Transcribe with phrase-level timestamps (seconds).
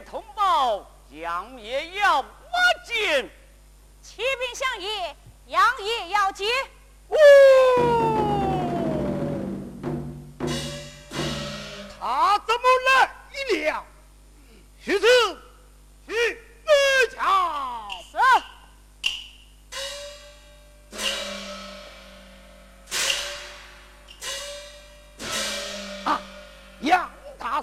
[0.00, 2.24] 同胞，杨爷要
[2.84, 3.30] 进。
[4.02, 6.46] 骑兵相爷，杨爷要见。
[7.08, 7.18] 哦，
[12.00, 13.84] 他怎么来一辆？
[14.80, 15.06] 徐子。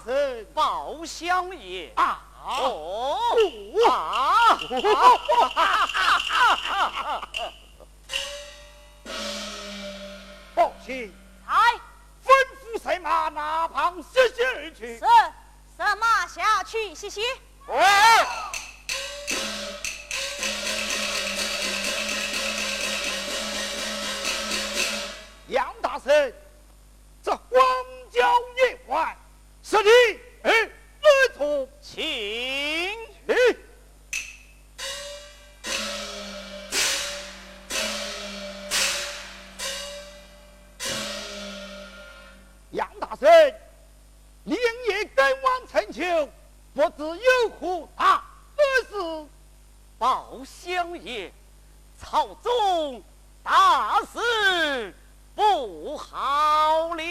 [0.05, 2.21] 是宝相爷啊！
[2.45, 3.17] 哦，
[3.89, 4.59] 啊！
[10.53, 11.13] 报信，
[11.47, 11.55] 来，
[12.21, 12.27] 吩
[12.59, 14.99] 咐谁马那旁歇歇而去。
[14.99, 15.05] 是，
[15.77, 17.21] 神马下去歇歇。
[25.47, 26.33] 杨大神。
[29.73, 29.89] 小弟，
[30.43, 30.51] 哎，
[31.01, 32.03] 遵从请
[33.25, 33.35] 令。
[42.69, 43.27] 杨大神，
[44.43, 46.29] 连夜赶往陈丘，
[46.75, 48.23] 不知有何大
[48.55, 49.25] 事
[49.97, 51.31] 报相爷，
[51.99, 53.01] 朝中
[53.41, 54.93] 大事
[55.33, 57.03] 不好了。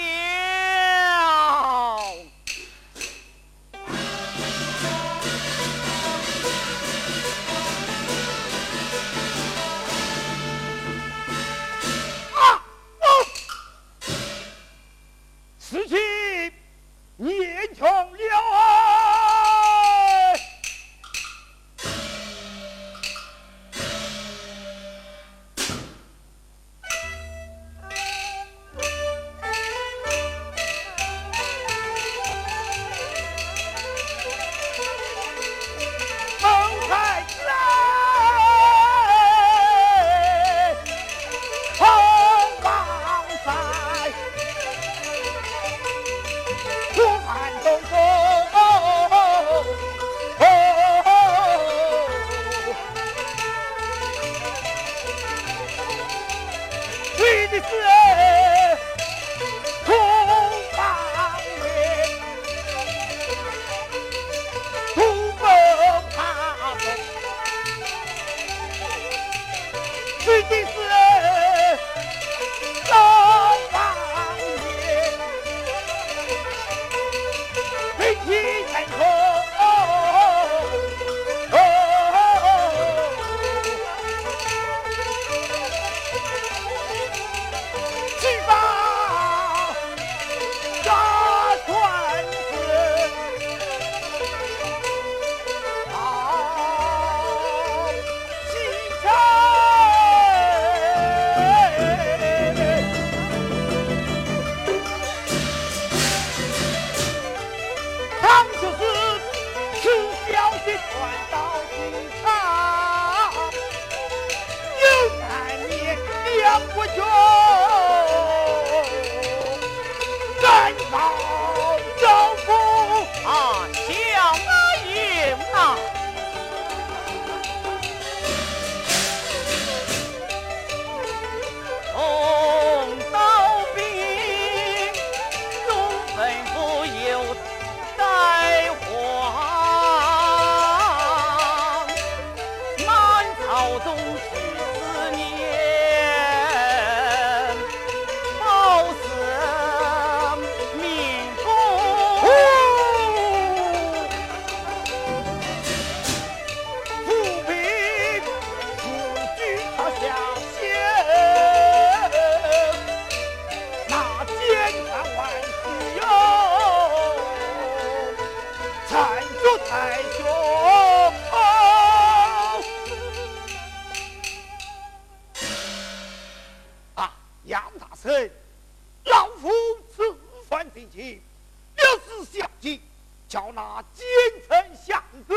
[183.32, 184.06] 叫那奸
[184.46, 185.34] 臣相公，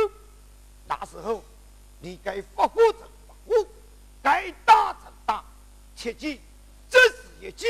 [0.85, 1.41] 那时候
[2.01, 3.67] 你该发火则发火，
[4.21, 5.41] 该打则打，
[5.95, 6.41] 切记，
[6.89, 7.65] 这是一击，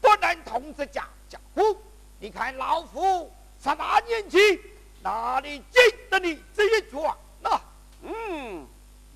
[0.00, 1.08] 不能同时家
[1.52, 1.76] 伙。
[2.20, 3.28] 你看老夫
[3.60, 4.40] 十八年前
[5.02, 7.02] 哪里经得你这一拳
[7.42, 7.60] 呐？
[8.02, 8.64] 嗯，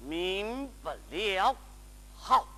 [0.00, 1.54] 明不了，
[2.18, 2.48] 好，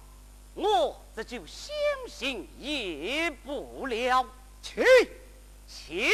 [0.54, 1.74] 我这就先
[2.08, 4.24] 行一步了，
[4.62, 4.82] 请，
[5.68, 6.10] 请。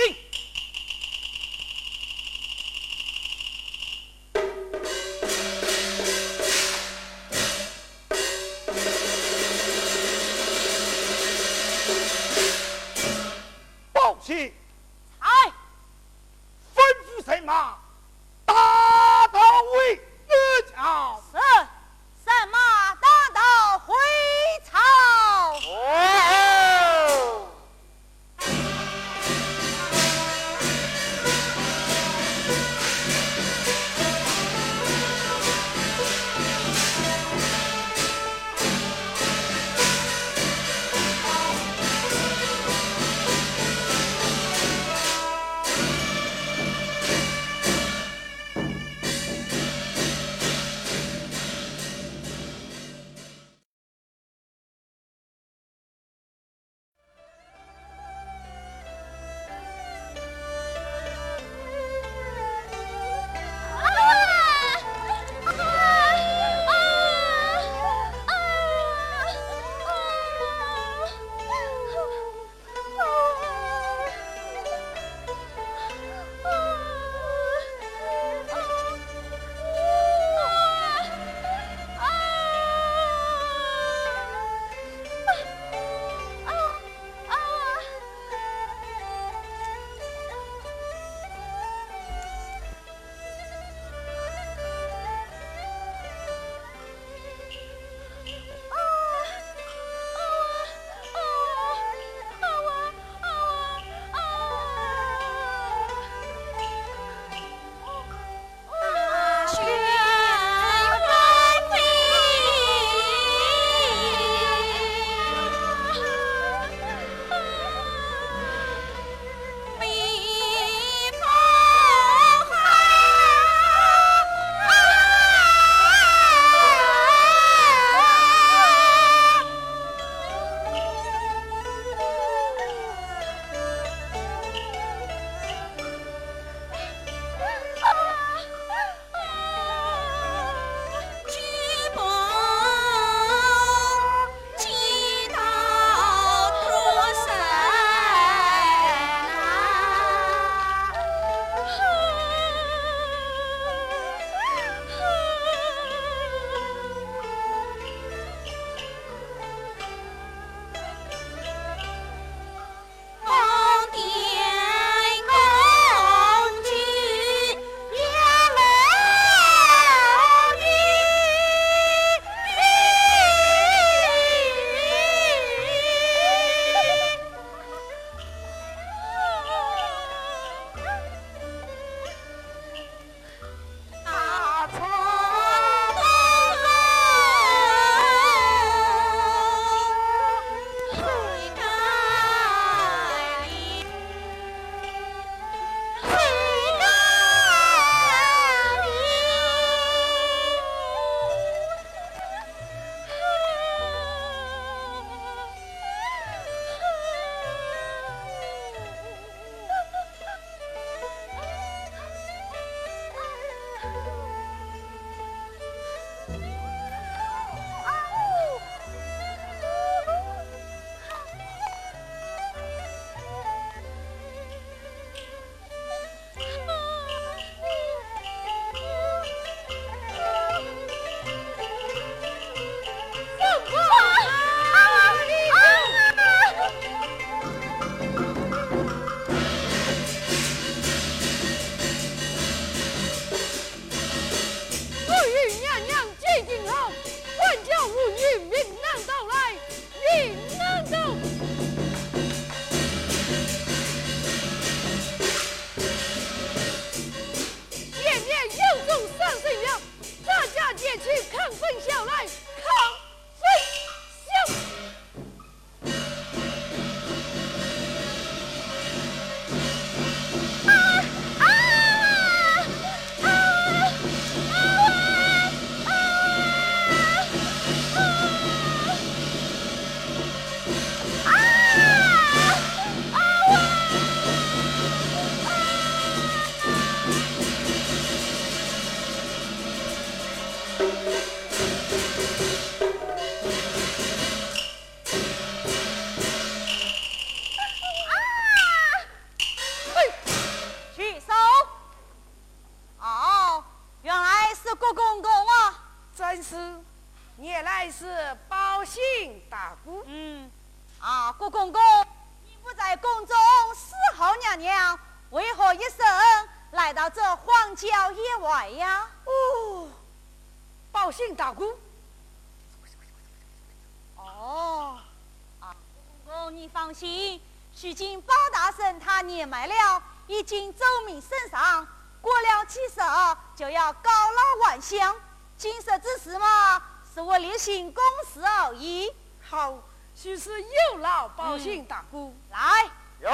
[333.79, 335.15] 要高老万乡。
[335.57, 336.83] 今日之事嘛，
[337.15, 339.09] 是我例行公事而已。
[339.49, 339.79] 好，
[340.17, 342.35] 许是有劳报信大姑。
[342.51, 343.31] 来，有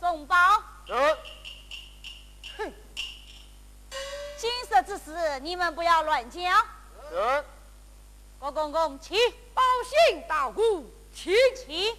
[0.00, 0.36] 送报。
[0.86, 0.96] 有。
[2.56, 2.72] 哼，
[4.38, 6.42] 今日之事你们不要乱讲。
[7.12, 7.44] 有。
[8.38, 9.14] 郭公公，起。
[9.52, 9.62] 报
[10.08, 11.94] 信大姑，起起。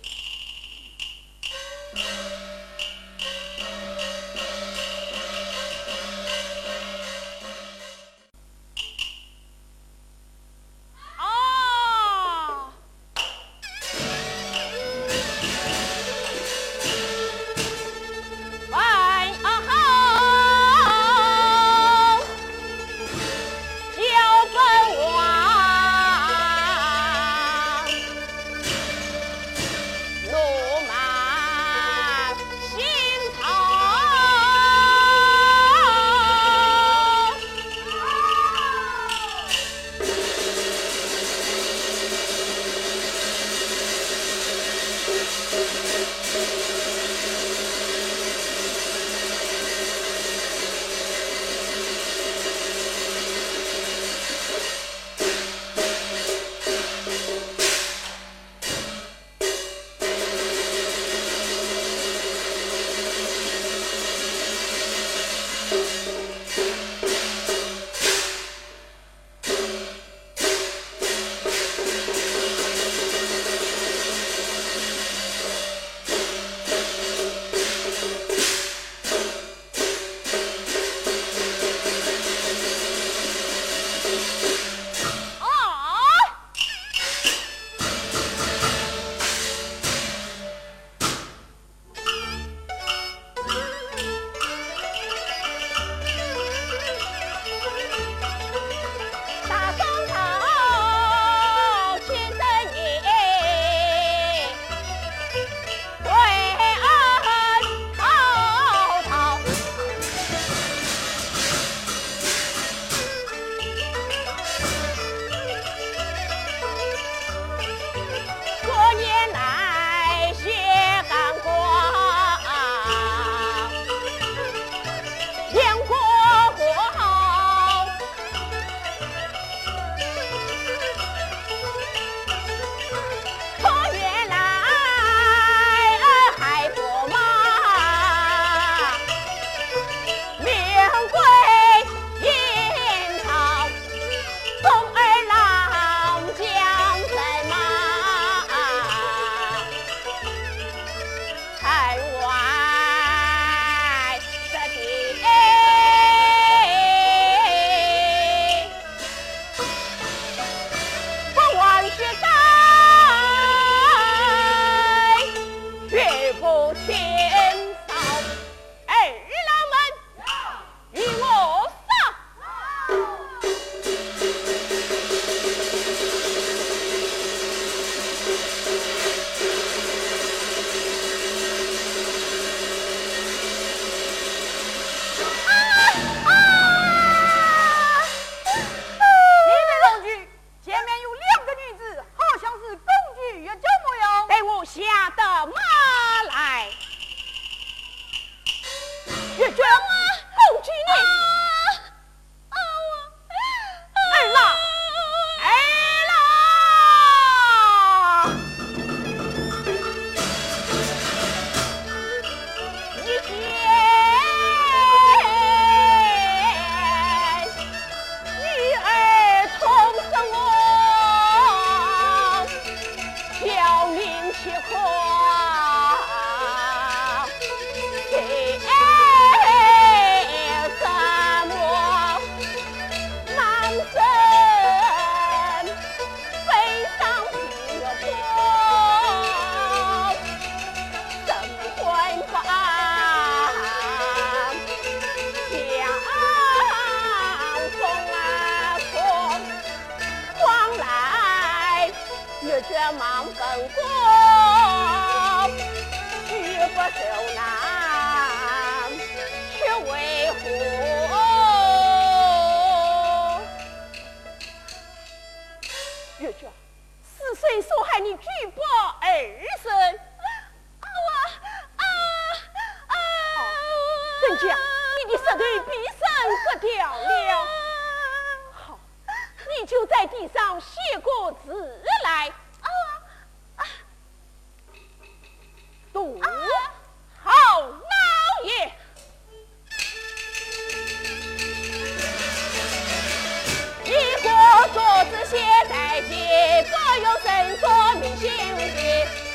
[297.23, 297.69] 身做
[298.01, 298.61] 明星的，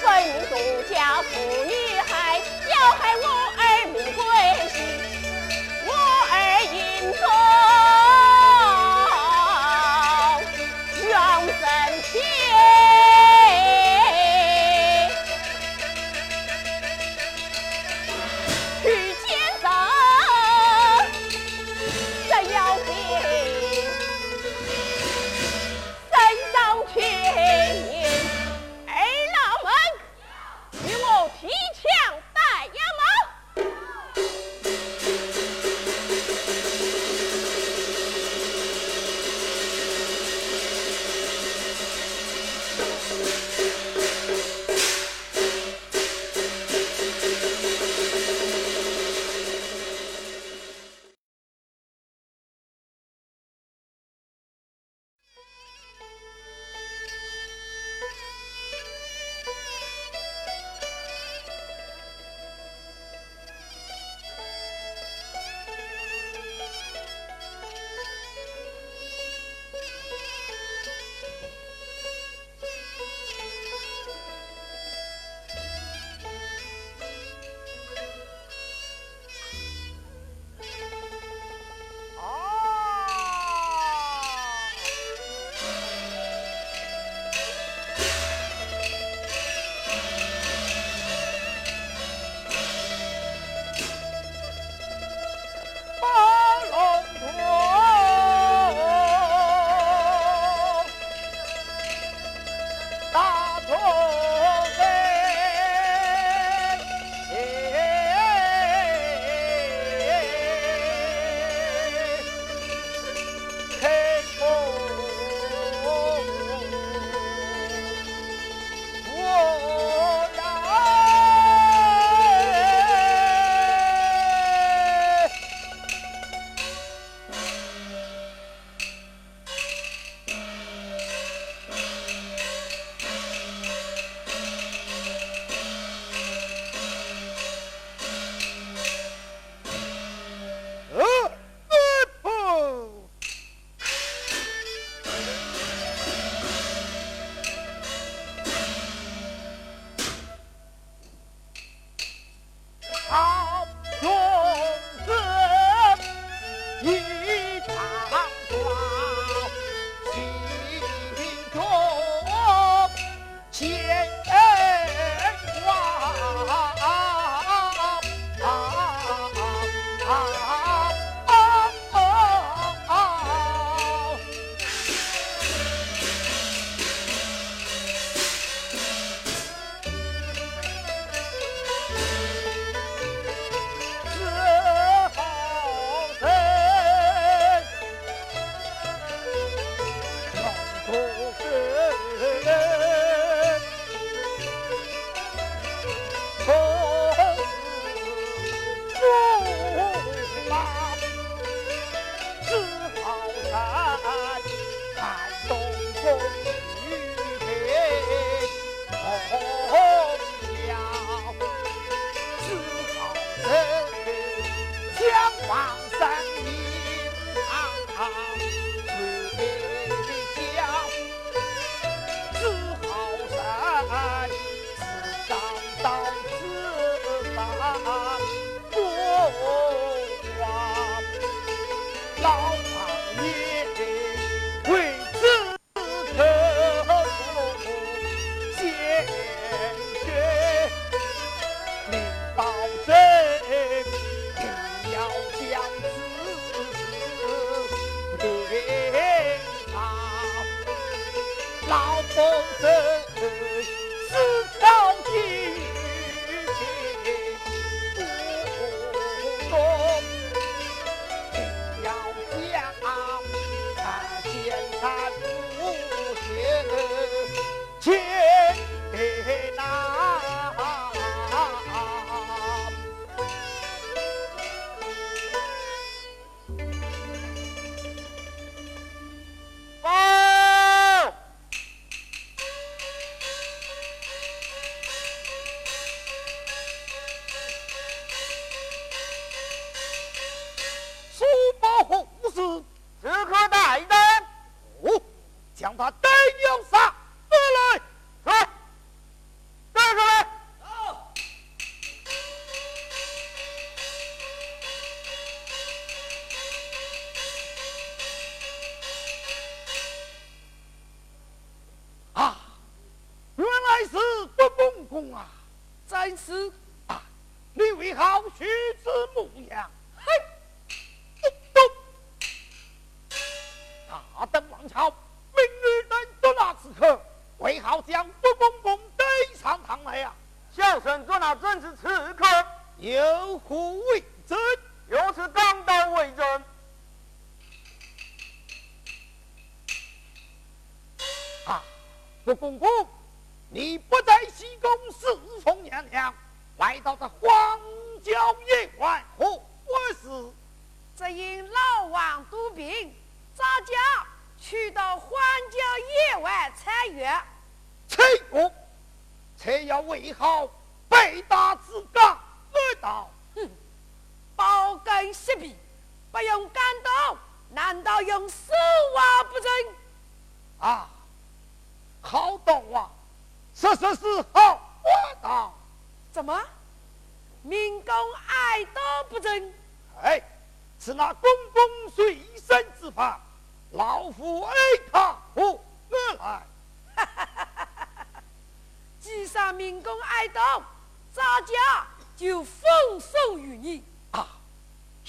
[0.00, 0.54] 分明独
[0.92, 1.72] 家妇女
[2.06, 3.24] 孩，要害我
[3.56, 3.60] 儿
[3.92, 4.20] 命归
[4.68, 4.99] 西。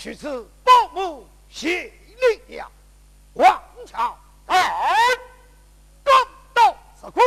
[0.01, 0.27] 须知
[0.63, 1.93] 保母谢
[2.47, 2.67] 令呀，
[3.33, 4.57] 王朝二
[6.03, 6.11] 功
[6.55, 7.21] 到此空。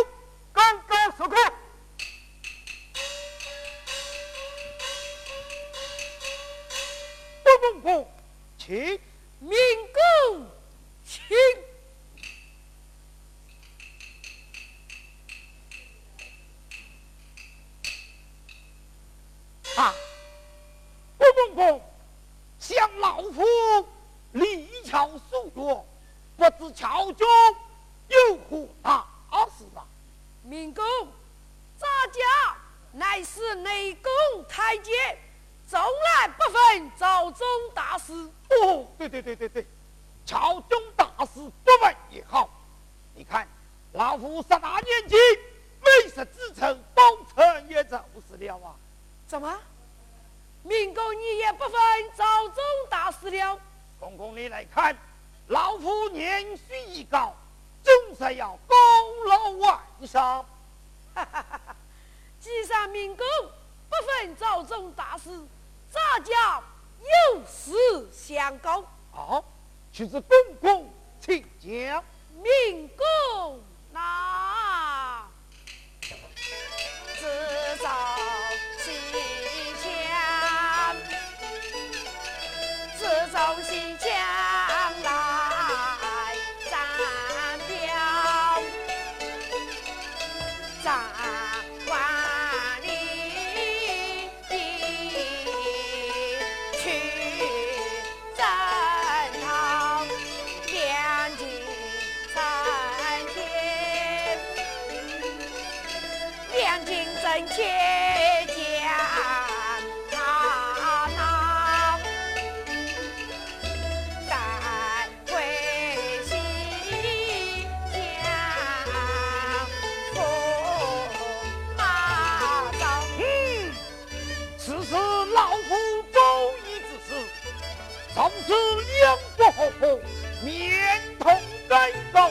[128.15, 129.99] 从此两不相和，
[130.45, 131.37] 面同
[131.69, 132.31] 再造。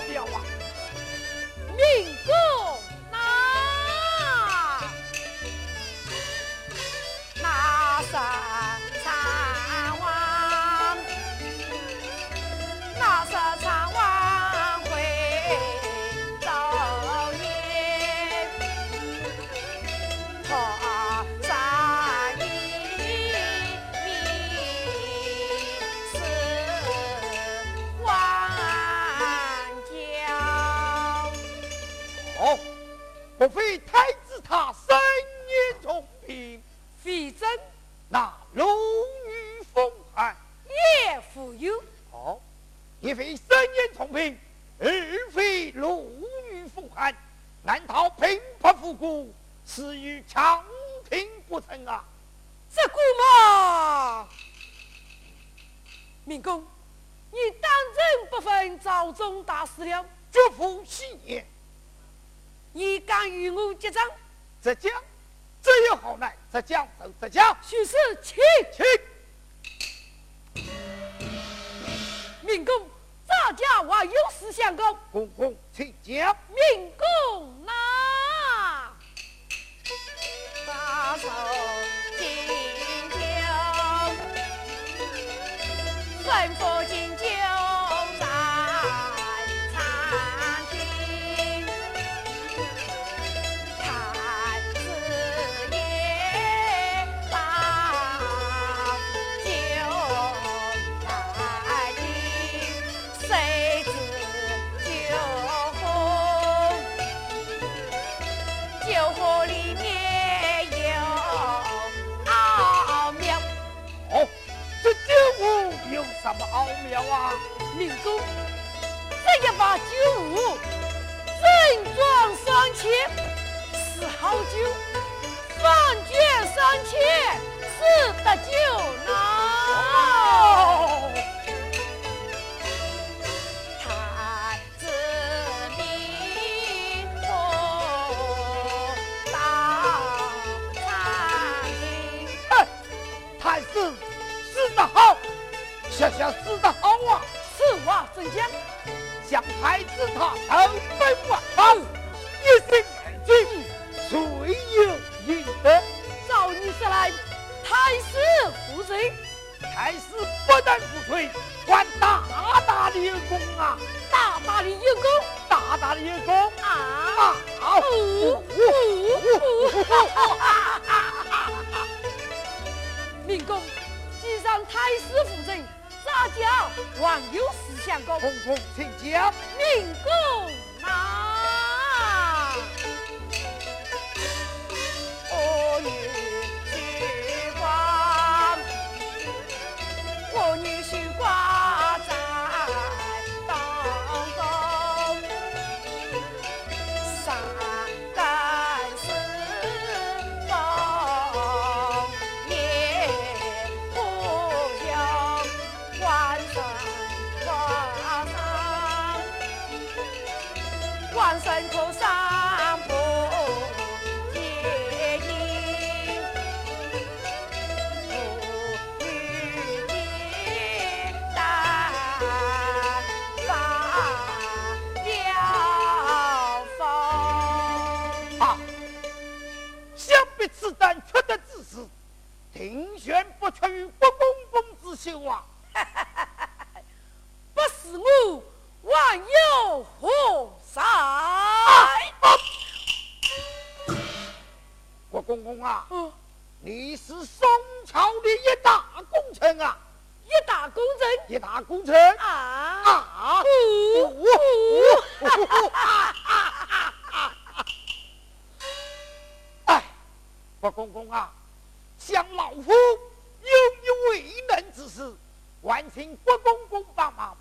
[265.64, 267.36] 事，还请国公公帮忙，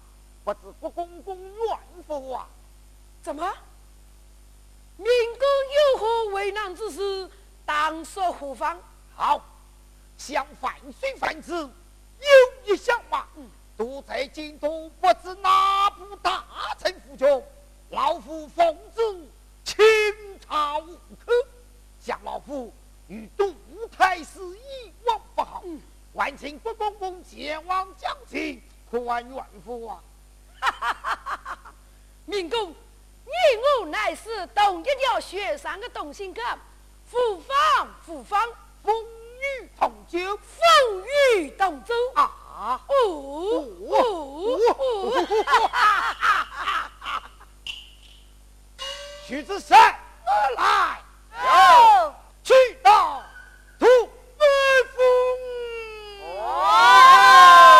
[0.44, 2.46] 不知国公公愿否啊？
[3.22, 3.52] 怎么？
[4.96, 5.48] 民工
[5.92, 7.28] 有何为难之事？
[7.66, 8.78] 当说何方？
[9.16, 9.44] 好，
[10.16, 13.26] 想反水反子，有一想法。
[13.76, 16.44] 独在京都，不知哪部大
[16.78, 17.44] 臣府中，
[17.90, 19.02] 老夫奉旨
[19.64, 19.84] 清
[20.46, 21.32] 查无可。
[22.00, 22.72] 想老夫
[23.08, 23.54] 与杜
[23.96, 25.64] 太师一往不好，
[26.14, 28.98] 还请不公公前往将军，还
[29.28, 30.02] 愿否啊？
[30.60, 31.74] 哈哈哈哈哈！
[32.26, 32.74] 民工。
[33.24, 33.32] 你
[33.80, 36.42] 我乃是同一条雪山的同心客，
[37.10, 38.38] 互访互访，
[38.82, 41.04] 风雨同舟，风
[41.38, 42.80] 雨同舟啊！
[42.88, 44.58] 哦哦！
[45.46, 47.30] 哈哈哈哈哈！
[49.26, 49.98] 徐子山，
[50.56, 51.00] 来，
[51.32, 52.52] 有，去
[52.82, 53.22] 到
[53.78, 54.44] 土北
[54.94, 55.00] 风，
[56.64, 57.71] 哦，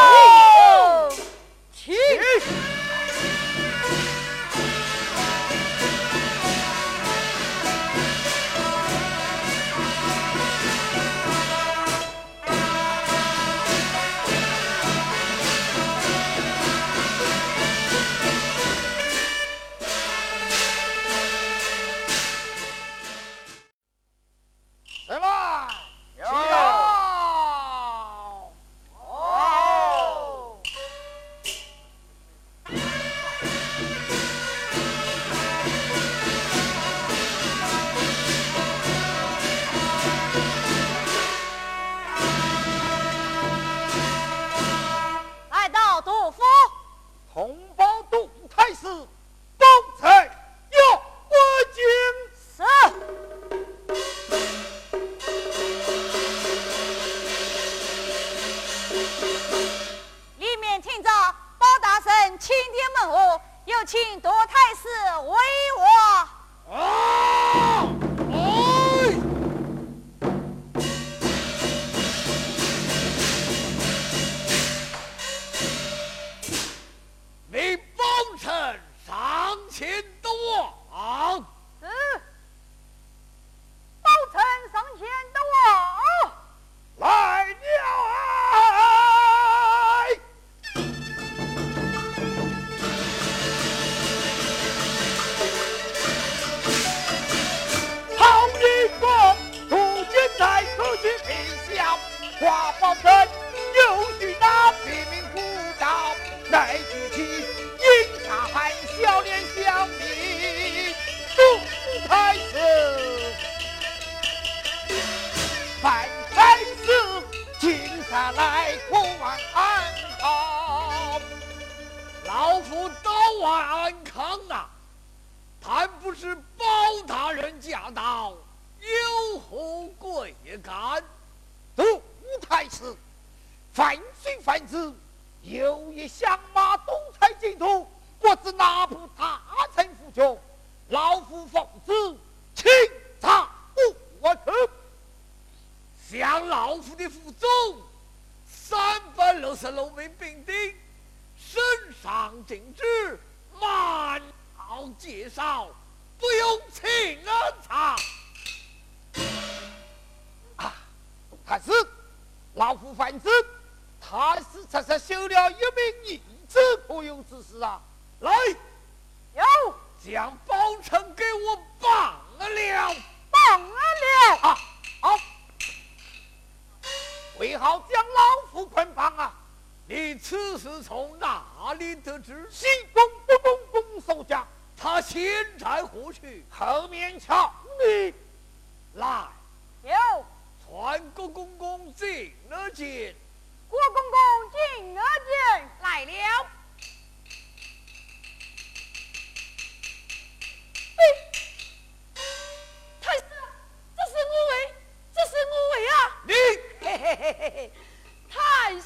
[208.73, 208.81] 太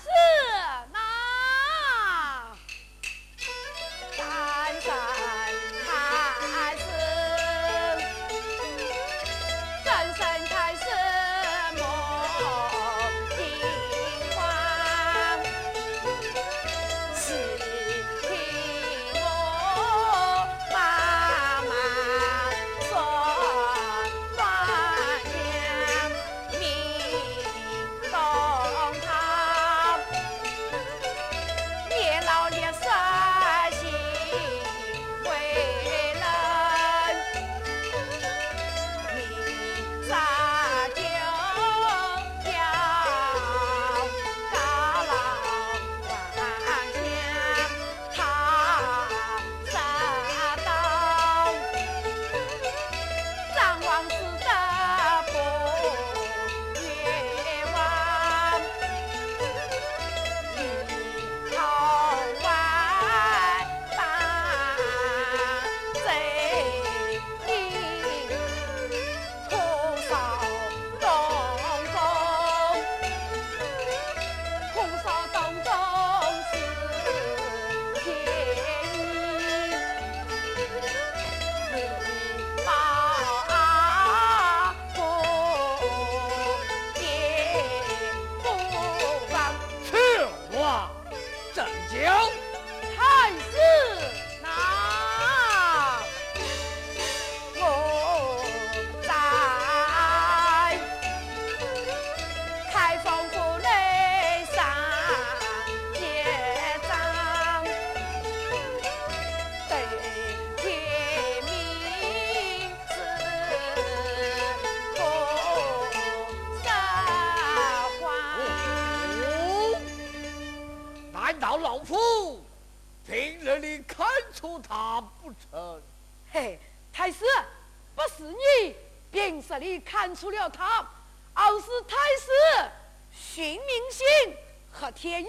[134.78, 135.26] 何天意，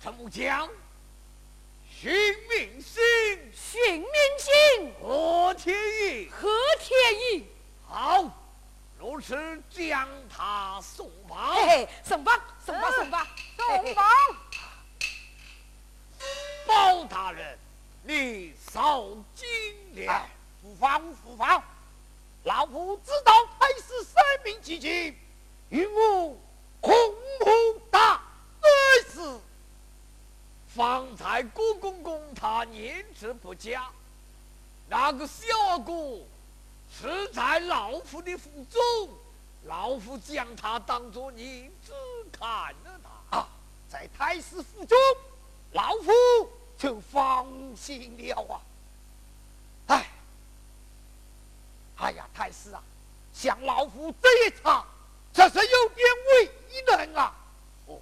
[0.00, 0.68] 陈木江，
[1.90, 2.12] 寻
[2.48, 3.02] 明星，
[3.52, 4.08] 寻明
[4.38, 6.96] 星，何天意，何天
[7.34, 7.44] 意，
[7.88, 8.30] 好，
[9.00, 9.34] 如此
[9.68, 11.56] 将他送报，
[12.04, 12.32] 送报，
[12.64, 13.26] 送报，送报，
[13.56, 14.02] 送报，
[16.68, 17.58] 包大人，
[18.04, 20.24] 你受惊了，
[20.62, 21.60] 不妨，不妨，
[22.44, 25.16] 老夫知道，还是三明奇迹
[25.70, 26.36] 与我。
[26.80, 28.20] 共谋大
[28.60, 28.70] 罪
[29.12, 29.40] 事。
[30.68, 33.90] 方才郭公公他言辞不假，
[34.88, 35.92] 那个小阿哥
[36.90, 38.80] 是在老夫的府中，
[39.64, 41.92] 老夫将他当作儿子
[42.32, 43.36] 看了他。
[43.38, 43.48] 啊，
[43.88, 44.96] 在太师府中，
[45.72, 46.12] 老夫
[46.78, 48.60] 就放心了啊。
[49.88, 50.10] 哎，
[51.98, 52.82] 哎呀，太师啊，
[53.34, 54.86] 像老夫这一场，
[55.32, 56.50] 这是有点为
[56.86, 57.34] 难啊。
[57.86, 57.98] 哦，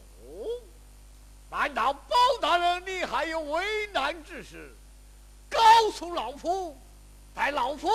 [1.50, 4.74] 难道包大人你还有为难之事？
[5.50, 5.58] 告
[5.90, 6.76] 诉老夫，
[7.34, 7.88] 待老夫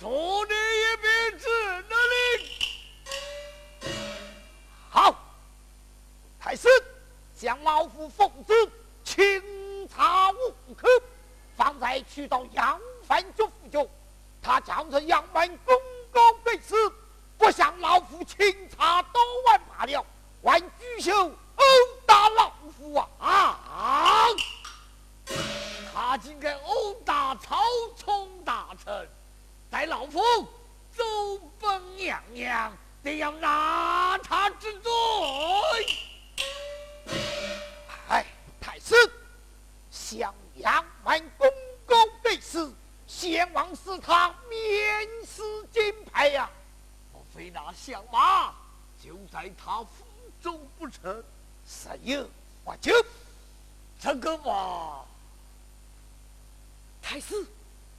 [0.00, 0.08] 助
[0.46, 1.46] 你一臂之
[1.82, 1.94] 力。
[4.90, 5.14] 好，
[6.40, 6.68] 太师
[7.38, 8.52] 将老夫奉旨
[9.04, 10.38] 清查户
[10.76, 10.88] 口，
[11.56, 13.88] 放在去到杨凡局府中。
[14.42, 15.74] 他叫这杨门公
[16.10, 16.74] 公被死，
[17.42, 18.38] 不向老夫清
[18.70, 20.06] 查多晚罢了，
[20.44, 21.12] 还举手
[21.56, 21.64] 殴
[22.06, 24.28] 打老夫啊！
[25.92, 27.60] 他竟敢殴打曹
[27.98, 29.08] 冲大臣，
[29.68, 30.20] 待老夫
[30.96, 31.02] 走
[31.58, 32.72] 奔娘娘，
[33.02, 34.92] 定要拿他治罪。
[38.08, 38.24] 哎，
[38.60, 38.94] 太师，
[39.90, 41.48] 襄阳门公
[41.86, 42.72] 公被死，
[43.08, 46.48] 先王使他免死金牌呀、
[47.34, 48.52] 非那相马
[49.02, 50.04] 就在他府
[50.42, 51.22] 中不成？
[51.66, 52.28] 是有
[52.64, 52.92] 我就
[54.00, 55.04] 这个嘛，
[57.00, 57.46] 太师，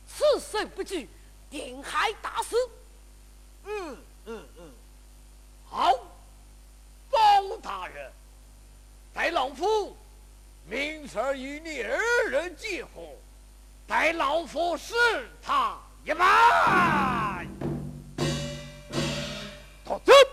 [0.08, 1.10] 此生不惧，
[1.50, 2.56] 定海大师。
[3.66, 4.72] 嗯嗯嗯，
[5.70, 5.94] 好，
[7.10, 8.12] 包大人，
[9.14, 9.96] 待老夫
[10.68, 13.16] 明儿与你二人结合，
[13.88, 14.94] 待老夫试
[15.42, 17.23] 他一拜。
[19.86, 20.33] Stop!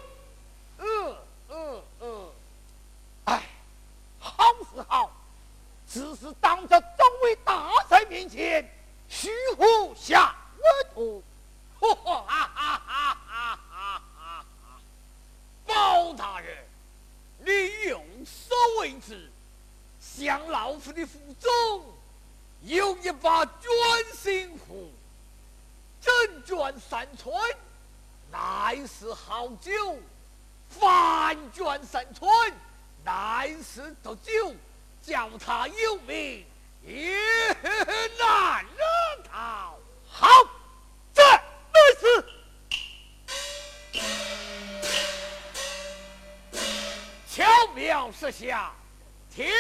[29.41, 29.97] 是好酒；
[30.69, 32.29] 翻卷三寸，
[33.05, 34.55] 乃是毒酒。
[35.03, 36.45] 叫他有命
[36.85, 37.17] 也
[38.19, 39.79] 难得逃。
[40.11, 40.29] 好，
[41.15, 41.41] 这乃
[41.99, 42.23] 是
[47.27, 47.43] 巧
[47.75, 48.71] 妙设下
[49.35, 49.51] 天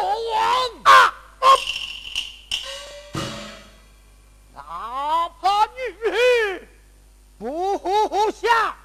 [0.00, 1.14] 罗网啊！
[4.54, 5.78] 哪怕女
[6.10, 6.66] 儿
[7.38, 8.75] 不想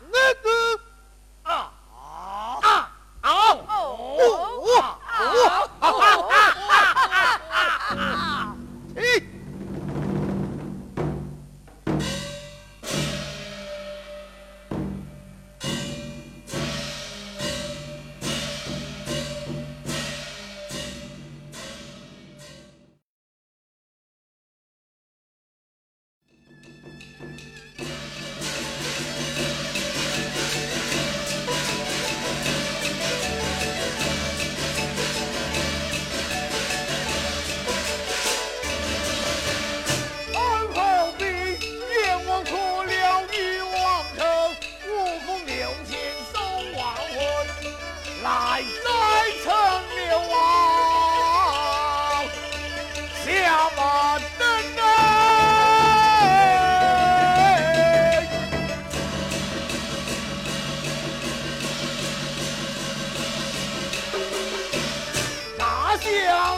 [66.11, 66.50] Yeah!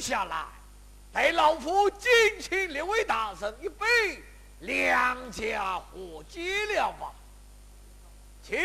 [0.00, 0.44] 下来，
[1.12, 4.22] 待老夫敬请两位大神一杯，
[4.60, 7.12] 两家和解了吧。
[8.42, 8.58] 请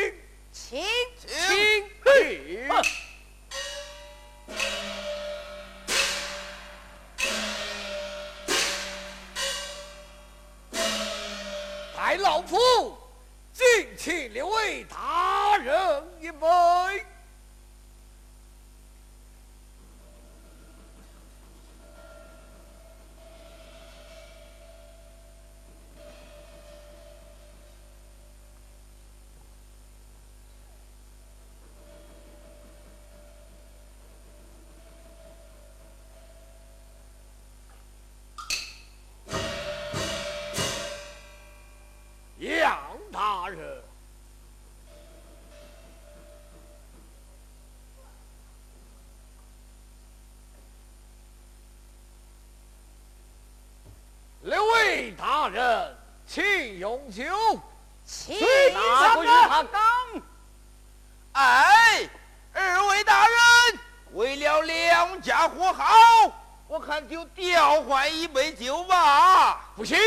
[0.52, 0.84] 请
[1.20, 1.30] 请
[2.04, 2.70] 请。
[56.26, 57.24] 人，请用酒。
[58.06, 58.38] 请
[58.74, 59.82] 哪个与他刚？
[61.34, 62.08] 哎，
[62.54, 63.80] 二位大人，
[64.14, 66.32] 为了两家和好，
[66.68, 69.74] 我看就调换一杯酒吧。
[69.76, 69.98] 不行，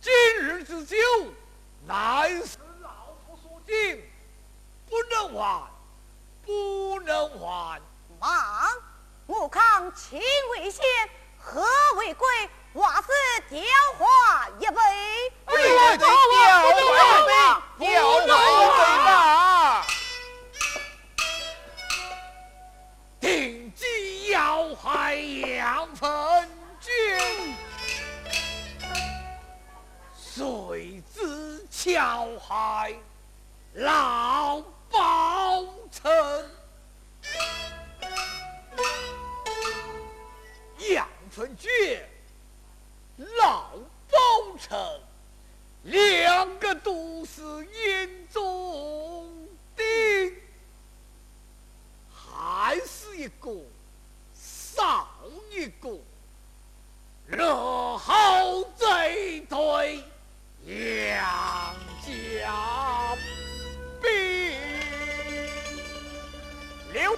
[0.00, 0.96] 今日之酒
[1.86, 4.02] 乃是老夫所敬，
[4.88, 5.62] 不能换，
[6.44, 7.80] 不能换。
[8.18, 8.70] 忙，
[9.26, 10.18] 我看情
[10.52, 10.82] 为先，
[11.38, 11.62] 何
[11.98, 12.26] 为贵，
[12.74, 13.08] 话是
[13.48, 13.60] 调
[13.96, 14.74] 换一杯。
[15.46, 16.08] 对对对，调
[16.58, 17.32] 换一杯，
[17.78, 17.86] 调
[18.18, 19.06] 换一杯吧。
[23.20, 26.50] 定计要害杨分
[26.80, 26.90] 君，
[30.16, 32.92] 谁知巧害
[33.74, 34.60] 老
[34.90, 36.12] 包拯？
[43.44, 43.68] 老
[44.10, 44.16] 包
[44.58, 45.00] 拯，
[45.82, 49.84] 两个都是眼中钉。
[52.10, 53.50] 还是一个
[54.34, 55.06] 少
[55.50, 55.98] 一个，
[57.26, 59.14] 日后再
[59.50, 60.02] 对
[60.64, 63.14] 杨家
[64.00, 64.10] 兵。
[66.94, 67.12] 两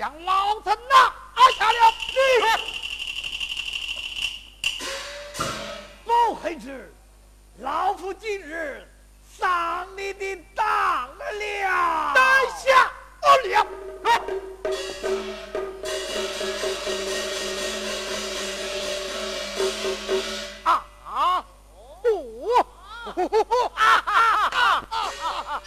[0.00, 1.12] 将老臣拿
[1.58, 1.92] 下了。
[2.08, 2.16] 是。
[6.06, 6.90] 老黑子，
[7.58, 8.88] 老夫今日
[9.38, 12.14] 上你的当了。
[12.14, 12.22] 待
[12.56, 12.90] 下
[13.20, 13.66] 不了。
[20.64, 21.44] 啊啊！
[22.04, 22.08] 哦，
[23.74, 25.60] 啊啊啊啊啊啊！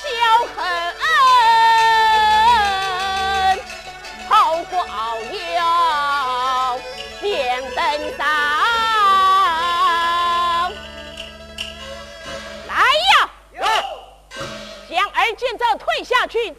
[0.00, 0.06] 小
[0.54, 0.62] 恨，
[4.28, 5.18] 好过傲
[5.56, 6.78] 药
[7.20, 7.76] 点灯
[8.16, 8.24] 灶。
[12.68, 13.10] 来呀！
[14.88, 16.54] 将儿今早退下去。